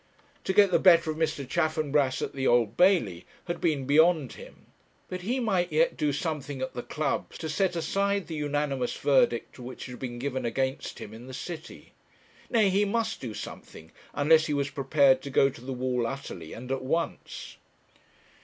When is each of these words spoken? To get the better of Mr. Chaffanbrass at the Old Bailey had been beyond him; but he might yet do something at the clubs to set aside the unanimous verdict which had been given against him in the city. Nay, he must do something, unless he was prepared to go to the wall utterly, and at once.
To 0.45 0.51
get 0.53 0.71
the 0.71 0.79
better 0.79 1.11
of 1.11 1.17
Mr. 1.17 1.47
Chaffanbrass 1.47 2.23
at 2.23 2.33
the 2.33 2.47
Old 2.47 2.75
Bailey 2.75 3.27
had 3.45 3.61
been 3.61 3.85
beyond 3.85 4.33
him; 4.33 4.65
but 5.09 5.21
he 5.21 5.39
might 5.39 5.71
yet 5.71 5.95
do 5.95 6.11
something 6.11 6.59
at 6.59 6.73
the 6.73 6.81
clubs 6.81 7.37
to 7.37 7.47
set 7.47 7.75
aside 7.75 8.25
the 8.25 8.33
unanimous 8.33 8.97
verdict 8.97 9.59
which 9.59 9.85
had 9.85 9.99
been 9.99 10.17
given 10.17 10.43
against 10.43 10.97
him 10.97 11.13
in 11.13 11.27
the 11.27 11.35
city. 11.35 11.93
Nay, 12.49 12.71
he 12.71 12.83
must 12.83 13.21
do 13.21 13.35
something, 13.35 13.91
unless 14.15 14.47
he 14.47 14.55
was 14.55 14.71
prepared 14.71 15.21
to 15.21 15.29
go 15.29 15.49
to 15.51 15.61
the 15.61 15.71
wall 15.71 16.07
utterly, 16.07 16.51
and 16.53 16.71
at 16.71 16.81
once. 16.81 17.57